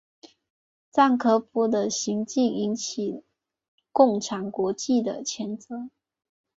[0.89, 3.21] 赞科夫的行径引起
[3.91, 5.91] 共产国际的谴责。